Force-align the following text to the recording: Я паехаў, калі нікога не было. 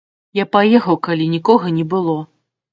Я 0.39 0.45
паехаў, 0.55 0.97
калі 1.09 1.29
нікога 1.37 1.65
не 1.79 1.87
было. 1.95 2.19